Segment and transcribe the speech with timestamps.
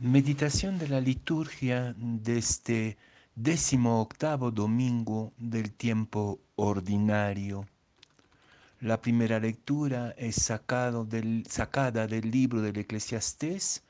[0.00, 2.96] Meditación de la liturgia de este
[3.34, 7.66] décimo octavo domingo del tiempo ordinario.
[8.78, 13.82] La primera lectura es sacada del libro del Eclesiastés,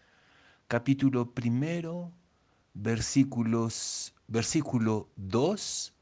[0.66, 2.11] capítulo primero,
[2.72, 5.93] versículos, versículo 2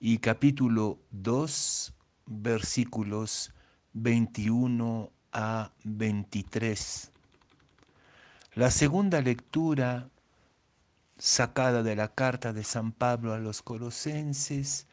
[0.00, 1.94] y capítulo 2,
[2.26, 3.54] versículos
[3.92, 7.12] 21 a 23.
[8.56, 10.08] La segunda lectura
[11.18, 14.86] sacada de la carta de San Pablo a los Colosenses,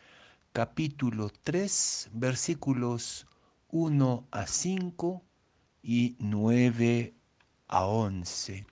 [0.51, 3.25] capítulo 3, versículos
[3.69, 5.23] 1 a 5
[5.81, 7.13] y 9
[7.69, 8.67] a 11.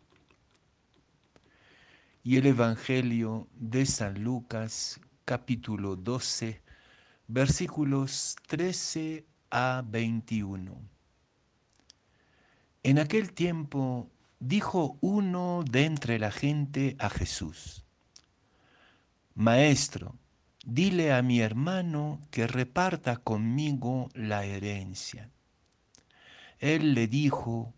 [2.26, 6.62] Y el Evangelio de San Lucas, capítulo 12,
[7.29, 10.81] versículos 13 a 21.
[12.84, 17.85] En aquel tiempo dijo uno de entre la gente a Jesús,
[19.35, 20.15] Maestro,
[20.65, 25.29] dile a mi hermano que reparta conmigo la herencia.
[26.59, 27.73] Él le dijo,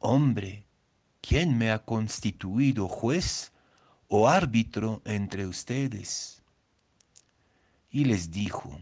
[0.00, 0.66] Hombre,
[1.20, 3.52] ¿quién me ha constituido juez
[4.08, 6.42] o árbitro entre ustedes?
[7.90, 8.80] Y les dijo,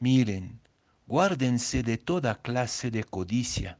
[0.00, 0.60] Miren,
[1.06, 3.78] guárdense de toda clase de codicia,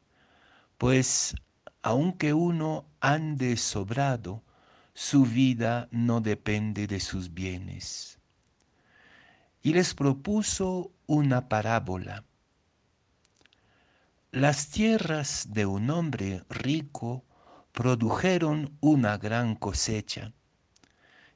[0.77, 1.35] pues
[1.83, 4.41] aunque uno ande sobrado,
[4.93, 8.19] su vida no depende de sus bienes.
[9.61, 12.23] Y les propuso una parábola.
[14.31, 17.25] Las tierras de un hombre rico
[17.73, 20.31] produjeron una gran cosecha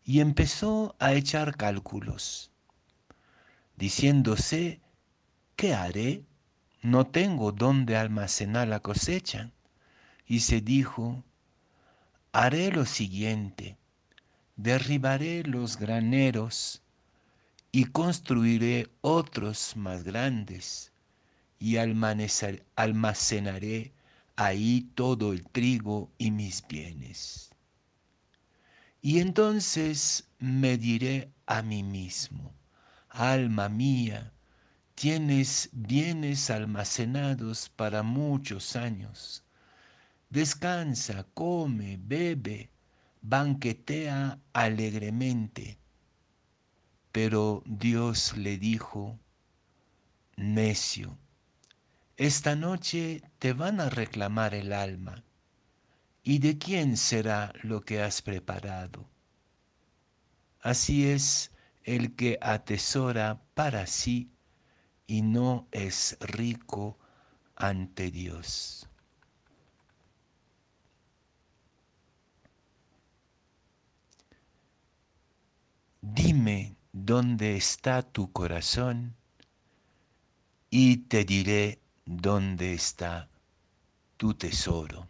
[0.05, 2.51] y empezó a echar cálculos,
[3.75, 4.79] diciéndose,
[5.57, 6.23] ¿qué haré?
[6.81, 9.51] No tengo dónde almacenar la cosecha
[10.27, 11.23] y se dijo,
[12.33, 13.77] haré lo siguiente,
[14.57, 16.81] derribaré los graneros
[17.71, 20.91] y construiré otros más grandes
[21.59, 23.93] y almacenaré
[24.35, 27.51] ahí todo el trigo y mis bienes.
[29.01, 32.53] Y entonces me diré a mí mismo,
[33.09, 34.33] alma mía,
[34.95, 39.46] tienes bienes almacenados para muchos años
[40.29, 42.69] Descansa, come, bebe,
[43.21, 45.77] banquetea alegremente.
[47.13, 49.17] Pero Dios le dijo,
[50.35, 51.17] necio,
[52.17, 55.23] esta noche te van a reclamar el alma.
[56.23, 59.09] ¿Y de quién será lo que has preparado?
[60.59, 61.51] Así es
[61.83, 64.29] el que atesora para sí
[65.07, 66.99] y no es rico
[67.55, 68.89] ante Dios.
[76.13, 79.13] Dime dónde está tu corazón
[80.69, 83.27] y te diré dónde está
[84.15, 85.09] tu tesoro.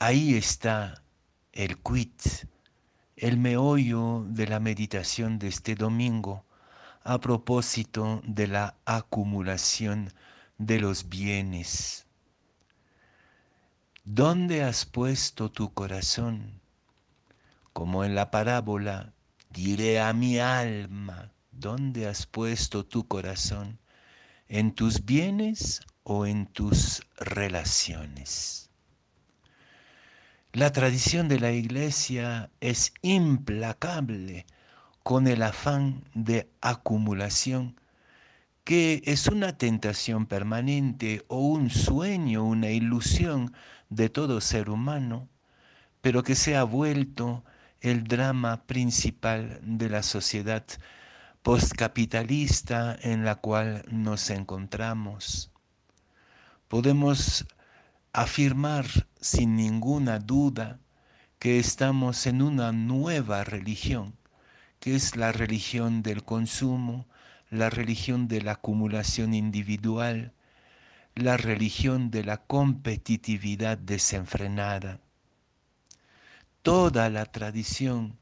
[0.00, 1.04] Ahí está
[1.52, 2.20] el quit,
[3.16, 6.44] el meollo de la meditación de este domingo
[7.04, 10.12] a propósito de la acumulación
[10.58, 12.06] de los bienes.
[14.04, 16.60] ¿Dónde has puesto tu corazón?
[17.78, 19.12] Como en la parábola,
[19.50, 23.78] diré a mi alma, ¿dónde has puesto tu corazón?
[24.48, 28.68] ¿En tus bienes o en tus relaciones?
[30.52, 34.44] La tradición de la iglesia es implacable
[35.04, 37.80] con el afán de acumulación,
[38.64, 43.52] que es una tentación permanente o un sueño, una ilusión
[43.88, 45.28] de todo ser humano,
[46.00, 47.44] pero que se ha vuelto
[47.80, 50.64] el drama principal de la sociedad
[51.42, 55.52] postcapitalista en la cual nos encontramos.
[56.66, 57.46] Podemos
[58.12, 58.86] afirmar
[59.20, 60.80] sin ninguna duda
[61.38, 64.16] que estamos en una nueva religión,
[64.80, 67.06] que es la religión del consumo,
[67.48, 70.32] la religión de la acumulación individual,
[71.14, 75.00] la religión de la competitividad desenfrenada
[76.68, 78.18] toda la tradición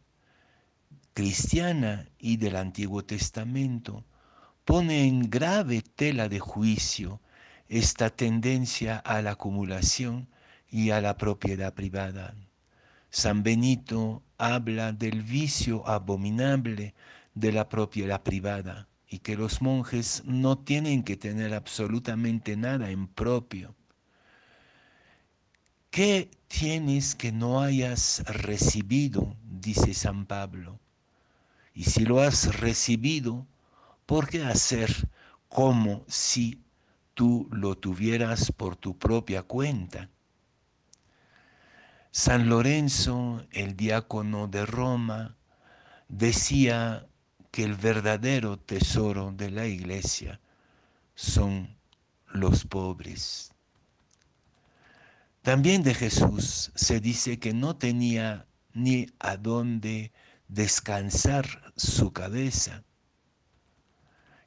[1.14, 4.04] cristiana y del Antiguo Testamento
[4.64, 7.20] pone en grave tela de juicio
[7.68, 10.28] esta tendencia a la acumulación
[10.70, 12.36] y a la propiedad privada.
[13.10, 16.94] San Benito habla del vicio abominable
[17.34, 23.08] de la propiedad privada y que los monjes no tienen que tener absolutamente nada en
[23.08, 23.74] propio
[25.96, 29.36] ¿Qué tienes que no hayas recibido?
[29.42, 30.80] dice San Pablo.
[31.74, 33.46] Y si lo has recibido,
[34.06, 34.90] ¿por qué hacer
[35.50, 36.62] como si
[37.12, 40.08] tú lo tuvieras por tu propia cuenta?
[42.10, 45.36] San Lorenzo, el diácono de Roma,
[46.08, 47.06] decía
[47.50, 50.40] que el verdadero tesoro de la iglesia
[51.14, 51.76] son
[52.28, 53.52] los pobres.
[55.46, 60.10] También de Jesús se dice que no tenía ni a dónde
[60.48, 62.82] descansar su cabeza.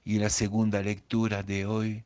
[0.03, 2.03] Y la segunda lectura de hoy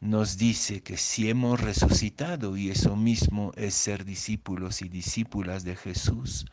[0.00, 5.76] nos dice que si hemos resucitado, y eso mismo es ser discípulos y discípulas de
[5.76, 6.44] Jesús,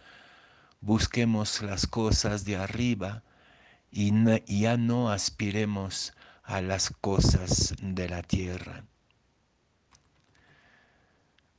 [0.79, 3.23] busquemos las cosas de arriba
[3.91, 4.13] y,
[4.61, 6.13] ya no aspiremos
[6.43, 8.85] a las cosas de la tierra.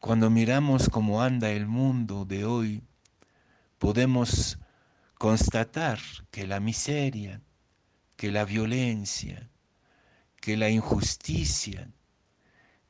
[0.01, 2.85] Cuando miramos cómo anda el mundo de hoy,
[3.79, 4.57] podemos
[5.19, 5.99] constatar
[6.31, 7.43] que la miseria,
[8.15, 9.51] que la violencia,
[10.41, 11.91] que la injusticia,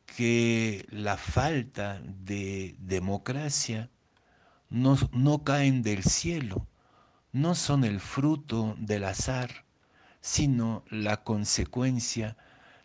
[0.04, 3.88] que la falta de democracia
[4.68, 6.66] no, no, caen del cielo,
[7.32, 9.64] no son el fruto del azar,
[10.20, 12.36] sino la consecuencia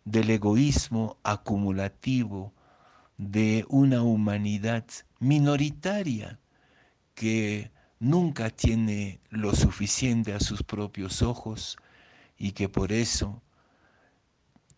[0.06, 2.53] del egoísmo acumulativo
[3.16, 4.84] de una humanidad
[5.20, 6.38] minoritaria
[7.14, 7.70] que
[8.00, 11.76] nunca tiene lo suficiente a sus propios ojos
[12.36, 13.42] y que por eso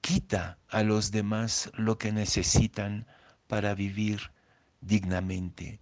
[0.00, 3.06] quita a los demás lo que necesitan
[3.48, 4.30] para vivir
[4.80, 5.80] dignamente.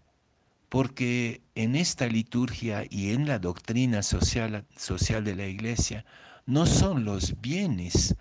[0.68, 6.04] Porque en esta liturgia y en la doctrina social, social de la iglesia
[6.46, 8.16] no son los bienes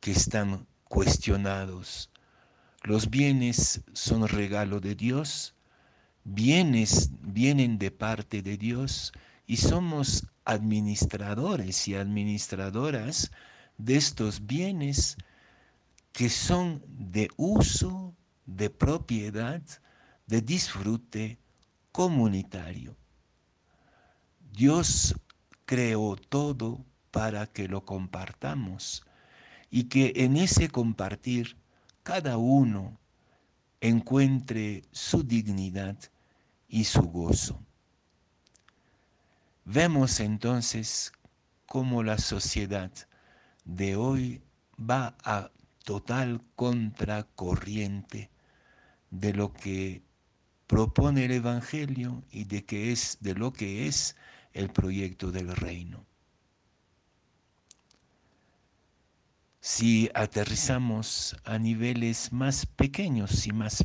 [0.00, 2.10] que están cuestionados.
[2.84, 5.54] Los bienes son regalo de Dios,
[6.22, 9.14] bienes vienen de parte de Dios
[9.46, 13.32] y somos administradores y administradoras
[13.78, 15.16] de estos bienes
[16.12, 18.14] que son de uso,
[18.44, 19.62] de propiedad,
[20.26, 21.38] de disfrute
[21.90, 22.98] comunitario.
[24.52, 25.14] Dios
[25.64, 29.06] creó todo para que lo compartamos
[29.70, 31.56] y que en ese compartir
[32.04, 33.00] cada uno
[33.80, 35.98] encuentre su dignidad
[36.68, 37.60] y su gozo.
[39.64, 41.12] Vemos entonces
[41.66, 42.92] cómo la sociedad
[43.64, 44.42] de hoy
[44.78, 45.50] va a
[45.82, 48.30] total contracorriente
[49.10, 50.02] de lo que
[50.66, 54.14] propone el Evangelio y de, que es, de lo que es
[54.52, 56.04] el proyecto del reino.
[59.66, 63.82] Si aterrizamos a niveles más pequeños y más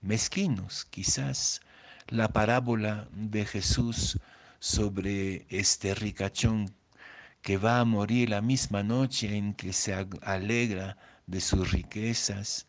[0.00, 1.60] mezquinos, quizás
[2.06, 4.20] la parábola de Jesús
[4.60, 6.72] sobre este ricachón
[7.42, 9.92] que va a morir la misma noche en que se
[10.22, 10.96] alegra
[11.26, 12.68] de sus riquezas,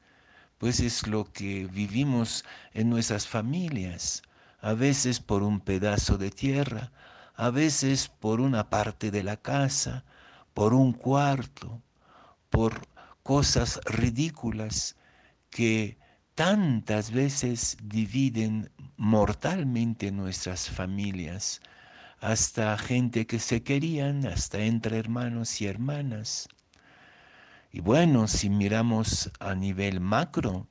[0.58, 4.24] pues es lo que vivimos en nuestras familias,
[4.60, 6.92] a veces por un pedazo de tierra,
[7.36, 10.04] a veces por una parte de la casa,
[10.56, 11.84] por un cuarto,
[12.58, 12.88] por
[13.22, 14.96] cosas ridículas
[15.52, 16.00] que
[16.34, 21.62] tantas veces dividen mortalmente nuestras familias
[22.20, 26.50] hasta gente que se querían, hasta entre hermanos y hermanas.
[27.72, 30.68] Y bueno, si miramos a nivel macro,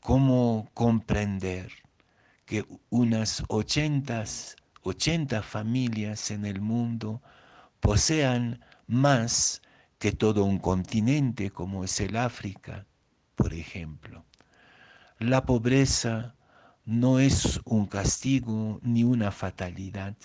[0.00, 1.70] ¿cómo comprender
[2.46, 4.24] que unas 80,
[4.84, 7.20] 80 familias en el mundo
[7.78, 9.60] posean más
[10.02, 12.86] que todo un continente como es el África,
[13.36, 14.24] por ejemplo?
[15.20, 16.34] La pobreza
[16.84, 20.16] no es un castigo ni una fatalidad.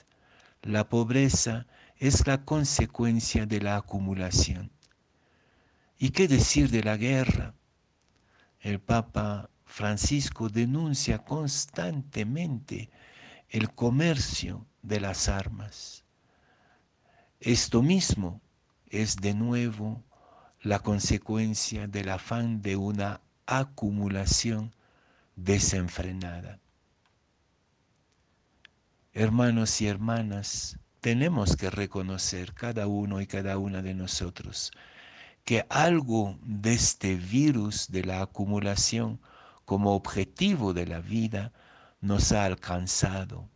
[0.64, 4.72] La pobreza es la consecuencia de la acumulación.
[6.00, 7.54] ¿Y qué decir de la guerra?
[8.60, 12.90] El Papa Francisco denuncia constantemente
[13.48, 16.04] el comercio de las armas.
[17.40, 18.42] Esto mismo
[18.90, 20.04] es de nuevo
[20.62, 24.74] la consecuencia del afán de una acumulación
[25.36, 26.60] desenfrenada.
[29.14, 34.72] Hermanos y hermanas, tenemos que reconocer cada uno y cada una de nosotros
[35.48, 39.22] que algo de este virus de la acumulación
[39.64, 41.54] como objetivo de la vida
[42.02, 43.50] nos ha alcanzado.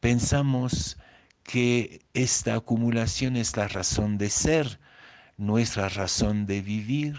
[0.00, 0.96] Pensamos
[1.48, 4.78] que esta acumulación es la razón de ser,
[5.38, 7.16] nuestra razón de vivir,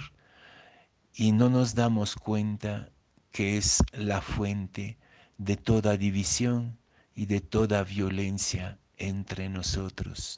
[1.15, 2.91] y no nos damos cuenta
[3.31, 4.99] que es la fuente
[5.39, 6.77] de toda división
[7.15, 10.37] y de toda violencia entre nosotros.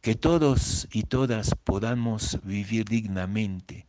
[0.00, 3.86] Que todos y todas podamos vivir dignamente,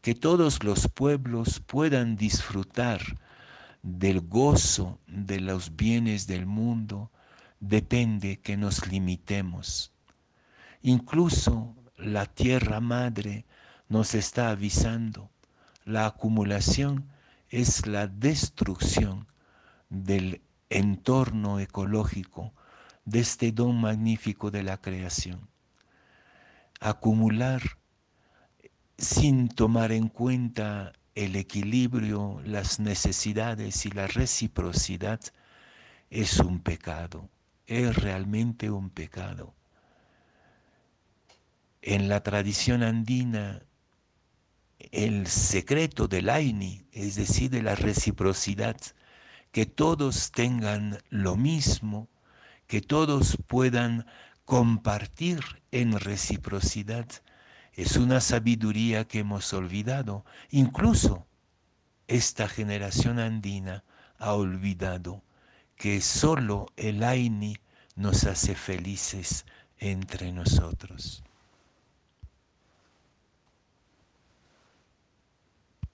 [0.00, 3.02] que todos los pueblos puedan disfrutar
[3.82, 7.11] del gozo de los bienes del mundo,
[7.62, 9.92] depende que nos limitemos.
[10.82, 13.46] Incluso la tierra madre
[13.88, 15.30] nos está avisando,
[15.84, 17.08] la acumulación
[17.50, 19.28] es la destrucción
[19.88, 22.52] del entorno ecológico,
[23.04, 25.48] de este don magnífico de la creación.
[26.80, 27.62] Acumular
[28.98, 35.20] sin tomar en cuenta el equilibrio, las necesidades y la reciprocidad
[36.10, 37.28] es un pecado,
[37.66, 39.54] es realmente un pecado.
[41.80, 43.62] En la tradición andina,
[44.90, 48.76] el secreto del Aini, es decir, de la reciprocidad,
[49.50, 52.08] que todos tengan lo mismo,
[52.66, 54.06] que todos puedan
[54.44, 55.40] compartir
[55.70, 57.06] en reciprocidad,
[57.74, 60.24] es una sabiduría que hemos olvidado.
[60.50, 61.26] Incluso
[62.06, 63.84] esta generación andina
[64.18, 65.22] ha olvidado
[65.82, 67.56] que solo el Aini
[67.96, 69.44] nos hace felices
[69.78, 71.24] entre nosotros.